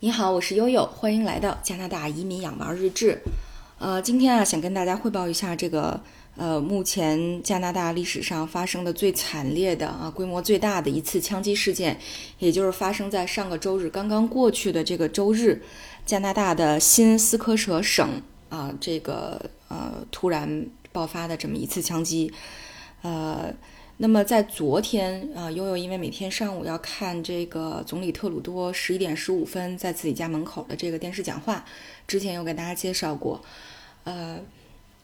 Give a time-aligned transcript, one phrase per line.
[0.00, 3.18] 你好，我是悠悠，欢迎来到加拿大移民养娃日志。
[3.78, 5.98] 呃，今天啊，想跟大家汇报一下这个
[6.36, 11.98] 呃，目前加拿大历史上发生的最惨烈的啊，规模最大的一次枪击事件，
[12.38, 15.62] 也就是发生在上个周日刚刚过去的这个周日，
[16.04, 18.20] 加拿大的新斯科舍省
[18.50, 22.30] 啊，这个呃突然爆发的这么一次枪击，
[23.00, 23.50] 呃。
[23.98, 31.64] 那么在昨天啊，悠悠因为每天上午要看这个总理特鲁多十一点十五分在自己家门口的这个电视讲话，
[32.06, 33.42] 之前有给大家介绍过，
[34.04, 34.38] 呃，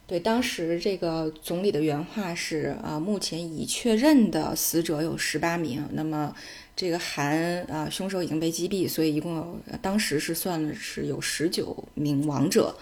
[0.07, 6.35] 对，当时这个总理的原话是啊，目前已确认的死者有十八名，那么
[6.77, 12.77] 这个韩啊凶手已经被击毙，所以一共有当时是算的是有十九名亡者，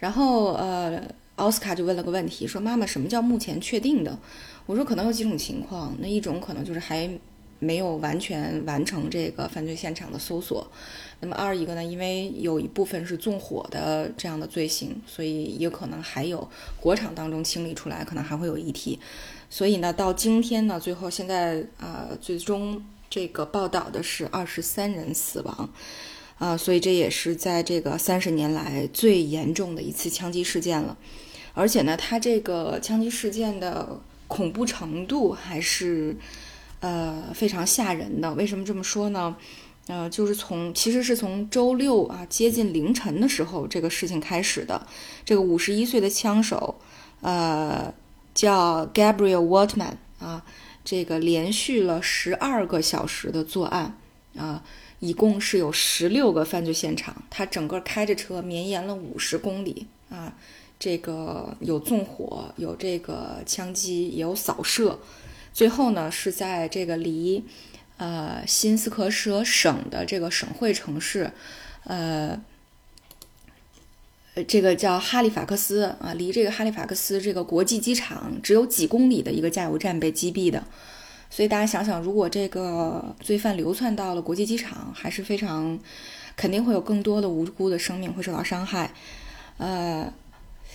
[0.00, 1.00] 然后呃。
[1.36, 4.16] 奥斯卡就问了个问题，说：“妈妈，什么叫目前确定的？”
[4.66, 7.10] 我说：“可能有几种情况，那一种可能就是还
[7.58, 10.66] 没有完全完成这个犯罪现场的搜索，
[11.20, 16.48] 那么二一个呢，因为有一部分是纵火的这样的罪行，所以也可能还有
[16.80, 18.98] 火场当中清理出来，可能还会有遗体，
[19.50, 25.70] 所以呢，到今天呢，最后现在啊，最终这个报道的是二十三人死亡。”
[26.38, 30.96] 啊，所以这也是在这个三十年来最严重的一次枪击事件了，
[31.54, 34.00] 而且呢，它这个枪击事件的
[34.32, 36.16] 恐怖程度还是
[36.80, 38.32] 呃非常吓人的。
[38.32, 39.36] 为什么这么说呢？
[39.88, 44.86] 呃，就是从其实是从周六啊接近凌晨的时候这个事情开始的。
[45.22, 46.80] 这个五十一岁的枪手，
[47.20, 47.92] 呃，
[48.32, 50.42] 叫 Gabriel Waltman 啊，
[50.82, 53.98] 这个连续了十二个小时的作案
[54.36, 54.62] 啊。
[55.00, 60.34] 一共是有十六个犯罪现场，他整个开着车绵延了五十公里啊，
[60.78, 64.98] 这个有纵火，有这个枪击，也有扫射，
[65.54, 67.42] 最后呢是在这个离
[67.96, 71.32] 呃新斯科舍省的这个省会城市，
[71.84, 72.38] 呃，
[74.46, 80.62] 这个叫哈利法克斯啊，离这个哈利法克斯这个国际机场只有几公里的一个加油站被击毙的。
[81.30, 85.78] 所以大家想想，如果这个罪犯流窜到了国际机场，还是非常
[86.36, 88.92] 肯定会有更多的无辜的生命会受到伤害。
[89.58, 90.12] 呃，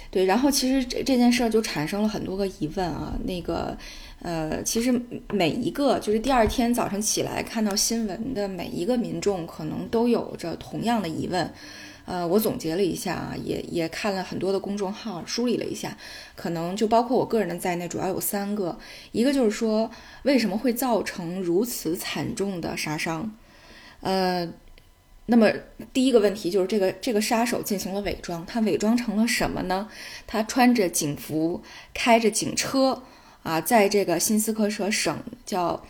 [0.09, 3.17] 对，然后其实这这件事儿就产生了很多个疑问啊。
[3.25, 3.77] 那个，
[4.21, 5.01] 呃，其实
[5.31, 11.51] 每一个就是第二天早上起来看到新闻的每一个民众，可能都有着同样的疑问。
[12.05, 15.97] 呃，我总结了一下啊，也也看了很多的公众号，梳理了一下，
[16.38, 18.79] 可能就包括我个人的在内，主要有三个。
[19.11, 19.91] 一个就是说，
[20.23, 23.29] 为什么会造成如此惨重的杀伤？
[23.99, 24.47] 呃，
[25.27, 25.51] 那么
[25.93, 29.88] 第一个问题就是这个这个杀手进行了伪装，他伪装成了什么呢？
[30.25, 31.61] 他穿着警服，
[31.93, 33.03] 开着警车
[33.43, 35.85] 啊，在这个新斯科舍省叫。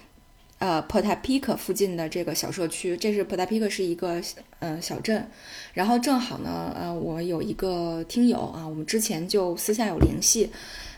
[0.59, 3.69] 呃，p o t a p i k 附近的这个小社区，这是 p o t a p i k
[3.69, 4.19] 是一个
[4.57, 5.29] 呃小镇，
[5.75, 10.49] 然后正好呢，呃，我有一个听友啊，我们之前就私下有联系，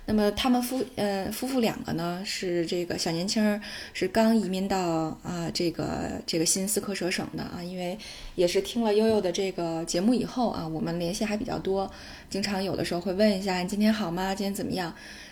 [0.09, 3.61] 那么他们夫呃夫妇两个呢是这个小年轻儿，
[3.93, 4.79] 是刚移民到
[5.21, 7.95] 啊这个这个新斯科舍省的啊，因为
[8.33, 11.87] 也是听了悠悠的这个节目以后啊，我们联系还比较多，
[12.27, 14.33] 经常有的时候会问一下你今天好吗？
[14.33, 14.91] 今天怎么样？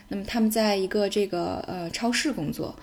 [0.09, 2.75] 那么他们在一个这个呃超市工作。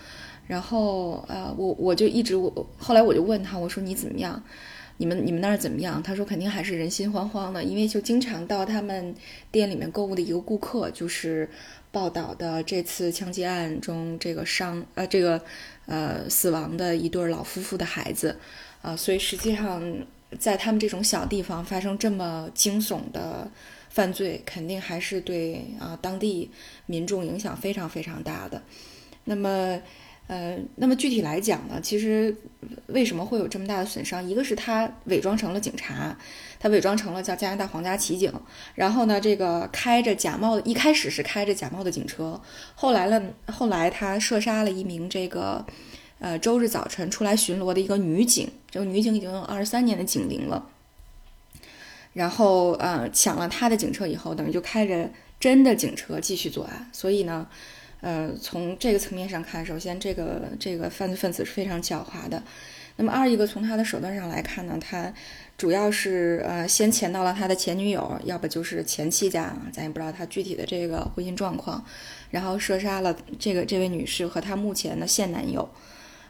[0.47, 4.43] 然后，呃，我我就一直我后来我就问他，我说你怎么样？
[4.99, 6.03] 你们你们那儿怎么样？
[6.03, 9.15] 他说肯定还是人心惶惶的，因为就经常到他们
[9.51, 11.49] 店里面购物的一个顾客，就是
[11.95, 15.41] 报道的这次枪击案中这个伤呃这个
[15.87, 18.37] 呃死亡的一对老夫妇的孩子，
[18.83, 19.81] 啊，所以实际上
[20.39, 23.49] 在他们这种小地方发生这么惊悚的
[23.89, 26.51] 犯罪，肯定还是对啊当地
[26.87, 28.61] 民众影响非常非常大的。
[29.25, 29.81] 那么。
[30.27, 32.35] 呃，那么具体来讲呢，其实
[32.87, 34.27] 为什么会有这么大的损伤？
[34.27, 36.17] 一个是他伪装成了警察，
[36.59, 38.33] 他伪装成了叫加拿大皇家骑警，
[38.75, 42.41] 然后呢，这个开着假冒的，一开始是开着假冒的警车，
[42.75, 45.63] 后来了，后来他射杀了一名这个，
[46.21, 50.67] 呃，周日早晨出来巡逻的一个女警，这个女警已经有二十三年的警龄了，
[52.15, 57.47] 然后呃，抢了他的警车以后，等于就开着真的警车继续作案，所以呢。
[58.05, 62.43] 呃，从这个层面上看，首先这个这个犯罪分子是非常狡猾的。
[62.97, 65.11] 那么二一个从他的手段上来看呢，他
[65.57, 71.83] 主要是呃先潜到了他的前女友，要不就是前妻家，咱也不知道他具体的这个婚姻状况，
[72.31, 75.67] 然后射杀了这个这位女士和他目前的现男友。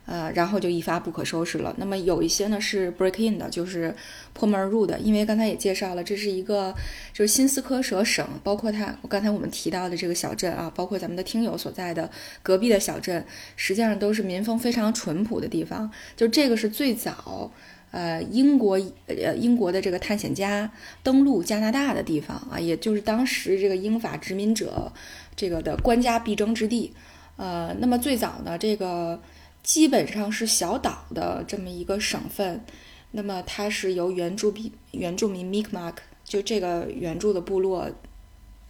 [0.06, 1.74] 呃，然后就一发不可收拾了。
[1.78, 3.94] 那么有一些呢是 break in 的，就是
[4.32, 4.98] 破门而入的。
[4.98, 6.74] 因为刚才也介绍了，这是一个
[7.12, 12.10] 就是新斯科舍省，包括它刚才我们提到的这个小镇啊，包括咱们的听友所在的
[12.42, 13.24] 隔壁的小镇，
[13.56, 15.90] 实际上都是民风非常淳朴的地方。
[16.16, 17.50] 就这个是最早，
[17.90, 20.70] 呃英国呃英国的这个探险家
[21.02, 24.92] 登陆加拿大的地方啊，也就是当时这个英法殖民者
[25.34, 26.92] 这个的官家必争之地。
[27.36, 29.20] 呃，那么最早呢，这个
[29.64, 32.64] 基本上是小岛的这么一个省份，
[33.10, 37.90] 那么它是由原住民原住民 Mi'kmaq 就这个原住的部落。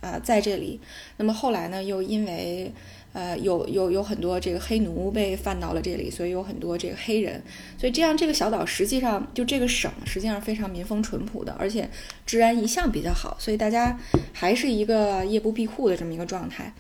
[0.01, 0.79] 啊，在这里，
[1.17, 2.71] 那么后来呢，又因为，
[3.15, 7.43] 呃，有有有很多这个黑奴被贩到了这里，所以有很多这个黑人，
[7.79, 11.89] 所以这样这个小岛实际上就这个省实际上非常民风淳朴的，而且
[12.27, 13.99] 治安一向比较好，所以大家
[14.35, 16.75] 还是一个夜不闭户的这么一个状态，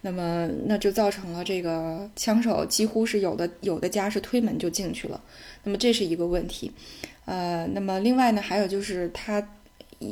[0.00, 5.20] 那么那就造成了这个枪手几乎是有的有的家是推门就进去了，
[5.64, 6.72] 那么这是一个问题，
[7.24, 9.46] 呃，那么另外呢，还有就是他。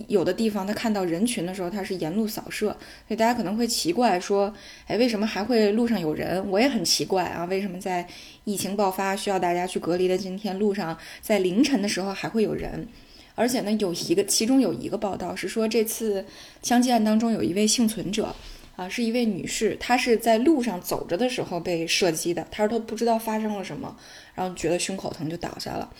[0.09, 2.71] 有的地方他看到人群的时候，他是沿路扫射，
[3.07, 4.53] 所以大家可能会奇怪说，
[4.89, 6.45] 哎，为什么还会路上有人？
[6.51, 8.05] 我也很奇怪啊，为什么在
[8.43, 12.89] 疫情爆发需要大家去隔离的今天，路上在凌晨的时候还会有人？
[13.37, 16.25] 而且呢，有一个其中有一个报道是说，这次
[16.65, 18.35] 枪击案当中有一位幸存者，
[18.77, 23.97] 啊，是一位女士，她是在路上走着的时候被射击的，她说她不知道发生了什么，
[24.35, 25.91] 然后觉得胸口疼就倒下了。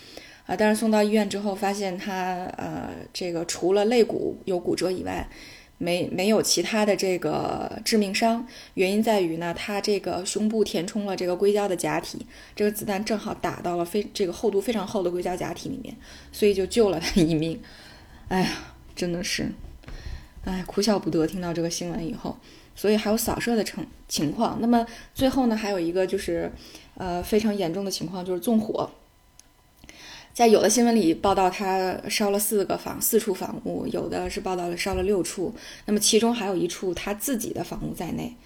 [0.47, 5.27] 啊，但是送到医院之后，发现她呃，这个除了肋骨有骨折以外，
[5.79, 8.47] 没没有其他的这个致命伤。
[8.75, 12.25] 原因在于呢，她这个胸部填充了这个硅胶的假体，
[12.55, 15.97] 这个子弹正好打到了非这个厚度非常厚的硅胶假体里面，
[16.31, 17.61] 所以就救了她一命。
[18.29, 18.51] 哎呀，
[18.95, 19.51] 真的是，
[20.45, 21.27] 哎，哭笑不得。
[21.27, 22.39] 听到这个新闻以后，
[22.77, 24.59] 所以还有扫射的成情况。
[24.61, 26.53] 那么最后呢，还有一个就是，
[26.95, 28.89] 呃，非常严重的情况就是纵火。
[30.33, 35.55] 在有的新闻里报道，他烧了四个房、四处房屋，有的是报道了烧了六处，
[35.87, 38.37] 那么其中还有一处他自己的房屋在内，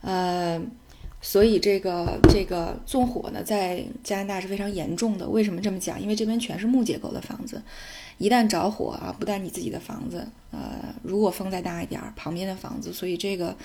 [0.00, 0.62] 呃，
[1.26, 5.26] 所以这个这个纵火呢，在加拿大是非常严重的。
[5.26, 5.98] 为什么这么讲？
[5.98, 7.62] 因为这边全是木结构的房子，
[8.18, 13.56] 一旦着火啊，不但你自己的房子，呃，如果风再大一点，旁边的房子，所以这个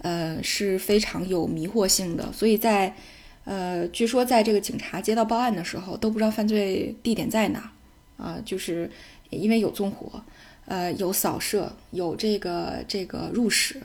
[0.00, 2.32] 呃是非常有迷惑性的。
[2.32, 2.96] 所以在
[3.44, 7.70] 呃，据说在这个警察接到报案的时候，都不知道犯罪地点在哪，
[8.16, 8.90] 啊，就是
[9.28, 10.24] 因为有纵火，
[10.64, 13.78] 呃，有扫射，有这个这个入室，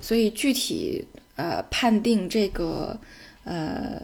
[0.00, 1.04] 所以具体
[1.36, 2.98] 呃判定这个
[3.44, 4.00] 呃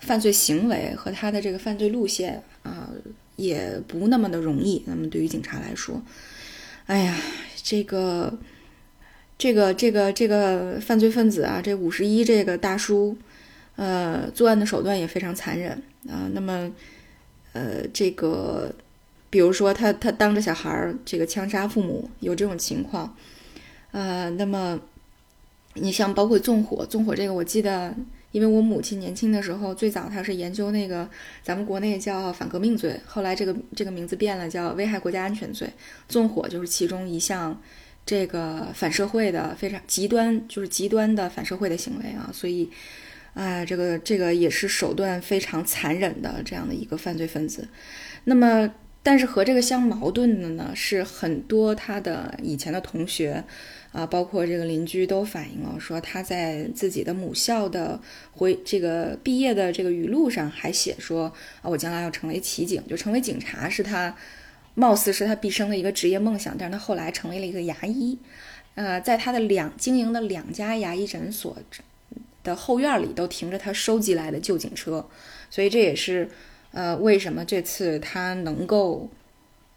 [0.00, 2.88] 犯罪行为和他的这个犯罪路线啊，
[3.36, 4.82] 也不那么的容易。
[4.86, 6.02] 那么对于警察来说，
[6.86, 7.16] 哎呀，
[7.62, 8.38] 这个
[9.36, 13.16] 这个这个这个犯罪分子啊，这五十一这个大叔。
[13.74, 15.72] 呃，作案的手段也非常残忍
[16.06, 16.28] 啊。
[16.34, 16.70] 那么，
[17.54, 18.70] 呃，这个，
[19.30, 23.16] 比如说他他当着小孩儿这个枪杀父母，有这种情况。
[23.92, 24.78] 呃，那么
[25.74, 27.94] 你像包括纵火，纵火这个我记得，
[28.30, 31.08] 因为我母亲年轻的时候最早她是研究那个
[31.42, 35.68] 咱们国内叫反革命罪，后来这个这个名字变了，叫危害国家安全罪。
[36.08, 37.60] 纵火就是其中一项
[38.04, 42.70] 这个反社会的非常极端，就是极端的反社会的行为啊，所以。
[43.34, 47.66] 哎，这个这个也是手段非常残忍的这样的一个犯罪分子。
[48.24, 48.70] 那么，
[49.02, 53.42] 但是和这个相矛盾的呢，是很多他的以前的同学
[53.90, 58.00] 啊，包括这个邻居都反映了，说他在自己的母校的
[58.32, 61.24] 回这个毕业的这个语录上还写说
[61.62, 64.14] 啊，我将来要成为骑警，就成为警察是他
[64.74, 66.56] 貌似是他毕生的一个职业梦想。
[66.56, 68.16] 但是他后来成为了一个牙医，
[68.76, 71.56] 呃，在他的两经营的两家牙医诊所。
[72.44, 75.08] 的后院里都停着他收集来的旧警车，
[75.48, 76.28] 所以这也是，
[76.72, 79.08] 呃，为什么这次他能够，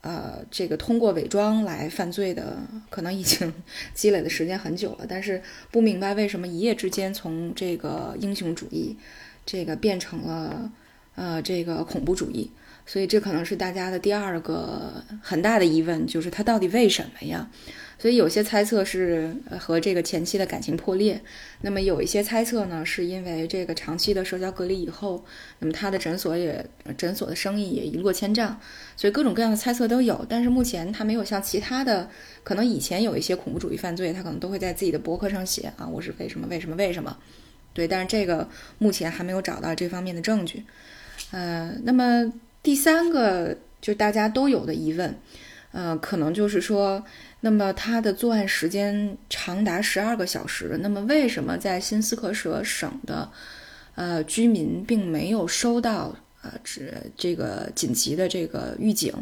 [0.01, 2.57] 呃，这个通过伪装来犯罪的，
[2.89, 3.53] 可能已经
[3.93, 8.97] 积累的时间很久了，但是不明白为什么一夜之间从这个英雄主义，
[9.45, 10.71] 这个变成了，
[11.15, 12.49] 呃，这个恐怖主义，
[12.86, 17.50] 所以这可能是大家的第二个很大的疑问，就是他到底为什么呀？
[17.98, 21.20] 所以有些猜测是和这个前妻的感情破裂，
[21.62, 25.24] 那么有一些猜测呢，是因为这个长期的社交隔离以后，
[25.60, 26.63] 那么他的诊所也
[26.98, 28.60] 诊所的生意也一落千丈，
[28.98, 30.25] 所以各种各样的猜测都有。
[30.27, 32.08] 但是目前他没有像其他的，
[32.44, 37.18] 可能以前有一些恐怖主义犯罪，他可能都会在自己的博客上写啊，我是为什么为什么为什么，
[37.74, 40.65] 对，但是这个目前还没有找到这方面的证据。
[41.32, 42.32] 呃，那么
[42.65, 45.15] 第三个就大家都有的疑问，
[45.72, 47.05] 呃，可能就是说。
[47.41, 53.29] 那么他的作案时间长达十二个小时，那么为什么在新斯科舍省的，
[53.93, 59.13] 呃居民并没有收到呃这这个紧急的这个预警？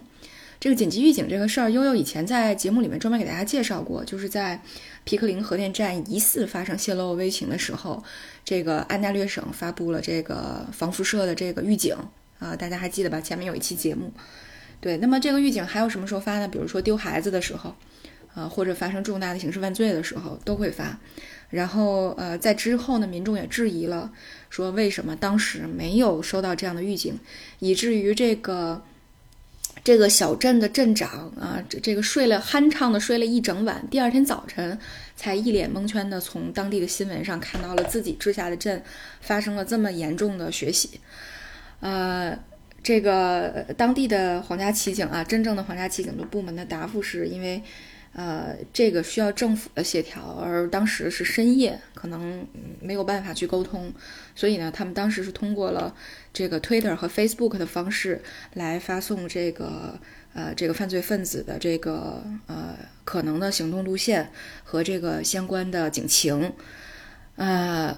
[0.58, 4.62] 这个紧急预警这个事儿，悠悠以前在节目里面专门给大家介绍过，就是在
[5.04, 8.02] 皮克林核电站疑似发生泄漏危情的时候，
[8.46, 11.94] 这个安大略省发布了这个防辐射的这个预警
[12.40, 13.22] 啊，大家还记得吧？
[13.22, 14.12] 前面有一期节目。
[14.80, 16.48] 对，那么这个预警还有什么时候发呢？
[16.48, 17.74] 比如说丢孩子的时候，
[18.34, 21.00] 啊，或者发生重大的刑事犯罪的时候都会发。
[21.50, 24.12] 然后，呃，在之后呢，民众也质疑了，
[24.50, 27.18] 说为什么当时没有收到这样的预警，
[27.60, 28.82] 以至于这个
[29.84, 34.78] 这个小镇的镇长啊，这这个睡了酣畅的睡了一整晚，第二天早晨
[35.16, 38.84] 才一脸蒙圈的从当地的新闻上看到了自己治下的镇
[39.22, 41.00] 发生了这么严重的血洗，
[41.84, 42.40] 呃，
[42.82, 47.62] 这个当地的皇家骑警啊，真正的皇家骑警的部门的答复是因为。
[48.16, 52.46] 呃，这个需要政府的协调，而当时是深夜，可能
[52.80, 53.92] 没有办法去沟通，
[54.36, 55.92] 所以呢，他们当时是通过了
[56.32, 58.22] 这个 Twitter 和 Facebook 的方式
[58.54, 60.00] 来发送这个
[60.36, 64.30] 呃这个犯罪分子的这个呃可能的行动路线
[64.64, 66.54] 和这个相关的警情，
[67.36, 67.98] 呃，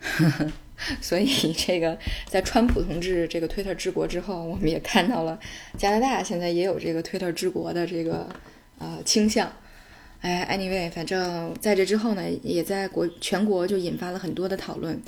[1.00, 5.38] 所以 这个在川普同志这个 Twitter 治国之后，我们也看到了
[5.78, 8.28] 加拿大现在也有这个 Twitter 治国的这个。
[8.82, 9.52] 呃，倾向，
[10.22, 14.98] 哎，anyway，反正在这之后呢，也在国全国就引发了很多的讨论，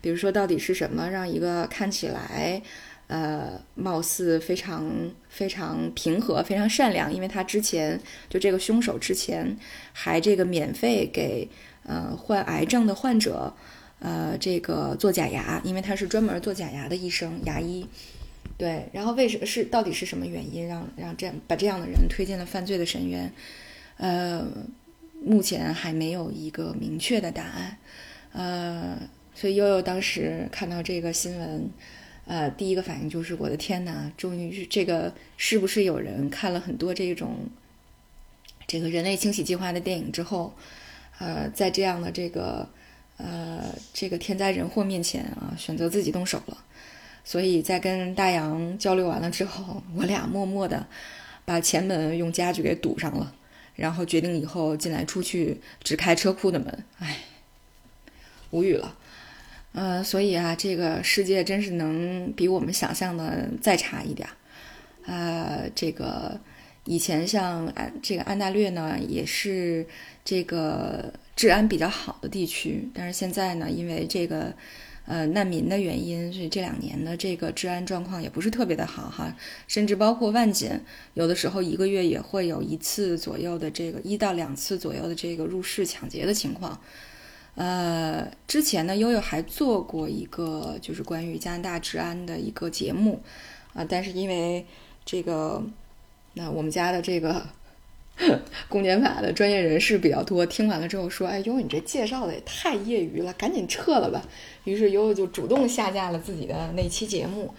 [0.00, 2.60] 比如说到底是什么让一个看起来，
[3.06, 4.90] 呃，貌似非常
[5.28, 9.56] 非常平和、非常善良，因为他之前就这个凶手之前
[9.92, 11.48] 还这个免费给
[11.84, 13.54] 呃患癌症的患者，
[14.00, 17.86] 呃，这个做假牙，因为他是专门做假牙的医生、牙医。
[18.58, 23.32] 对，然后为什么是到底是什么原因让让这样把这样的人推进了犯罪的深渊？
[23.96, 24.46] 呃，
[25.22, 27.78] 目前还没有一个明确的答案。
[28.32, 28.98] 呃，
[29.34, 31.70] 所以悠悠当时看到这个新闻，
[32.26, 37.48] 呃，第一个反应就是我的天哪，终于是这个是不是有人看了很多这种
[38.66, 40.54] 这个人类清洗计划的电影之后，
[41.18, 42.68] 呃，在这样的这个
[43.22, 46.56] 呃这个天灾人祸面前啊，选择自己动手了。
[47.22, 50.86] 所以在跟大洋交流完了之后，我俩默默的
[51.44, 53.32] 把前门用家具给堵上了，
[53.74, 56.84] 然后决定以后进来出去只开车库的门。
[56.98, 57.18] 唉，
[58.50, 58.96] 无语了。
[59.72, 64.28] 呃，所以啊，这个世界真是能比我们想象的再差一点。
[65.04, 66.40] 呃，这个
[66.84, 69.86] 以前像安这个安大略呢，也是
[70.24, 74.52] 这个治安比较好的地区，但是现在呢，因为这个。
[75.06, 79.34] 呃，难民的原因，所以这两年的这个治安状况也不是特别的好哈，
[79.66, 80.70] 甚至包括万锦，
[81.14, 86.80] 有的时候一个月也会有一次左右的这个一到两次左右的这个入室抢劫的情况。
[87.56, 93.20] 呃，之前呢，悠悠还做过一个就是关于加拿大治安的一个节目
[93.72, 94.64] 啊，但是因为
[95.04, 95.60] 这个，
[96.34, 97.44] 那我们家的这个。
[98.68, 104.22] 公检法的专业人士比较多，听完了之后说：“哎，悠悠，你这介绍的也太业余了，赶紧撤了吧。”
[104.64, 107.54] 于是悠悠就主动下架了自己的那期节目，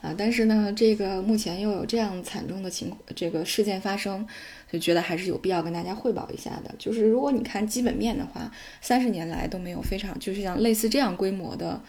[0.00, 4.26] 啊，但是呢，这个目前又有这样惨重的情况，这个事件发生，
[4.72, 6.74] 就觉得还是有必要跟大家汇报一下的。
[6.78, 11.80] 就是如果你看基本面的话，三十年来都没有非常就是像类似这样规模的，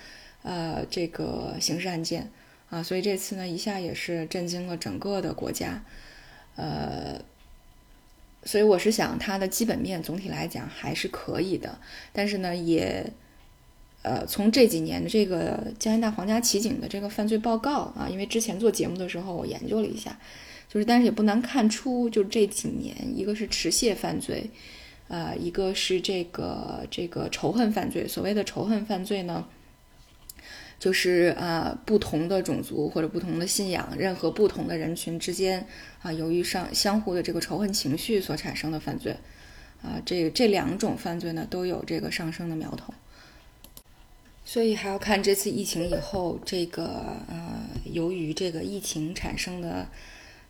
[0.43, 2.29] 呃，这个刑事案件
[2.69, 5.81] 啊，所以这次呢，一下也是震惊了整个的国家，
[6.57, 7.21] 呃。
[8.47, 11.77] 所以我是想，它的基本面总体来讲还是可以的，
[12.13, 13.05] 但是呢，也，
[14.03, 20.17] 呃，从这几年的这个加拿大皇家骑警的这个犯罪报告啊，因为之前做节目的时候我研究了一下，
[20.69, 24.49] 就是但是也不难看出，就这几年，一个是持械犯罪，
[25.09, 28.07] 呃，一个是这个这个仇恨犯罪。
[28.07, 29.45] 所谓的仇恨犯罪呢？
[30.79, 35.65] 就是啊，不同的种族或者不同的信仰，任何不同的人群之间
[36.01, 39.17] 啊，由于上相互的这个仇恨情绪所产生的犯罪，
[39.81, 42.93] 啊，这这两种犯罪呢都有这个上升的苗头，
[44.45, 46.85] 所以还要看这次疫情以后，这个
[47.27, 49.87] 呃，由于这个疫情产生的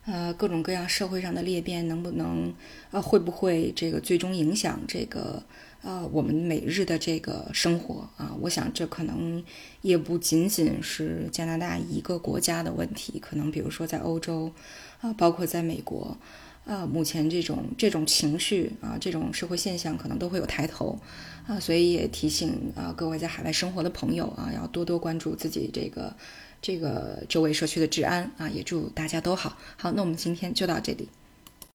[0.08, 2.52] 呃各种各样社会上的裂变，能不能
[2.90, 5.42] 呃会不会这个最终影响这个。
[5.80, 9.42] 呃，我们每日的这个生活啊，我想这可能
[9.80, 14.52] 也不仅仅是加拿大一个国家的问题，可能比如说在欧洲，
[15.00, 16.18] 啊，包括在美国，
[16.66, 20.98] 啊，目前这种这种情绪啊，这种社会现象可能都会有抬头，
[21.46, 26.12] 啊，所以也提醒啊各位在海外生活的朋友啊，要多多关注自己这个
[26.60, 29.56] 这个周围社区的治安啊，也祝大家都好。
[29.76, 31.08] 好，那我们今天就到这里。